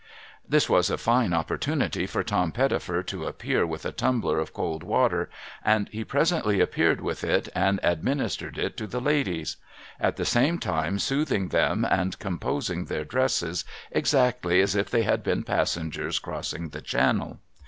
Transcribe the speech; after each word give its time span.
This 0.49 0.67
was 0.67 0.89
a 0.89 0.97
fine 0.97 1.31
opportunity 1.31 2.07
for 2.07 2.23
Tom 2.23 2.51
Pettifer 2.51 3.03
to 3.03 3.25
appear 3.27 3.67
with 3.67 3.85
a 3.85 3.91
tumbler 3.91 4.39
of 4.39 4.51
cold 4.51 4.81
water, 4.81 5.29
and 5.63 5.87
he 5.89 6.03
presently 6.03 6.59
appeared 6.59 7.01
with 7.01 7.23
it, 7.23 7.49
and 7.53 7.79
administered 7.83 8.57
it 8.57 8.75
to 8.77 8.87
the 8.87 8.99
ladies; 8.99 9.57
at 9.99 10.15
the 10.15 10.25
same 10.25 10.57
time 10.57 10.97
soothing 10.97 11.49
them, 11.49 11.85
and 11.85 12.17
composing 12.17 12.85
their 12.85 13.05
dresses, 13.05 13.63
exactly 13.91 14.59
as 14.59 14.75
if 14.75 14.89
they 14.89 15.03
had 15.03 15.21
been 15.21 15.43
passengers 15.43 16.17
crossing 16.17 16.69
the 16.69 16.81
Channel. 16.81 17.39